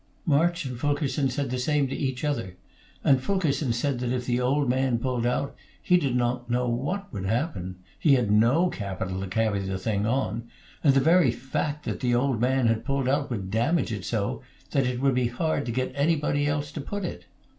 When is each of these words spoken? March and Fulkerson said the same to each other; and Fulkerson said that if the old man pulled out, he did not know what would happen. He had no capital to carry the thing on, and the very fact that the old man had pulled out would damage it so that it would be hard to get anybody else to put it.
March 0.25 0.65
and 0.65 0.79
Fulkerson 0.79 1.29
said 1.29 1.51
the 1.51 1.59
same 1.59 1.87
to 1.87 1.95
each 1.95 2.23
other; 2.23 2.57
and 3.03 3.21
Fulkerson 3.21 3.71
said 3.71 3.99
that 3.99 4.11
if 4.11 4.25
the 4.25 4.41
old 4.41 4.67
man 4.67 4.97
pulled 4.97 5.27
out, 5.27 5.55
he 5.79 5.95
did 5.95 6.15
not 6.15 6.49
know 6.49 6.67
what 6.67 7.13
would 7.13 7.25
happen. 7.27 7.75
He 7.99 8.15
had 8.15 8.31
no 8.31 8.67
capital 8.71 9.21
to 9.21 9.27
carry 9.27 9.59
the 9.59 9.77
thing 9.77 10.07
on, 10.07 10.49
and 10.83 10.95
the 10.95 10.99
very 11.01 11.29
fact 11.29 11.85
that 11.85 11.99
the 11.99 12.15
old 12.15 12.41
man 12.41 12.65
had 12.65 12.83
pulled 12.83 13.07
out 13.07 13.29
would 13.29 13.51
damage 13.51 13.93
it 13.93 14.03
so 14.03 14.41
that 14.71 14.87
it 14.87 14.99
would 15.01 15.13
be 15.13 15.27
hard 15.27 15.67
to 15.67 15.71
get 15.71 15.91
anybody 15.93 16.47
else 16.47 16.71
to 16.71 16.81
put 16.81 17.05
it. 17.05 17.27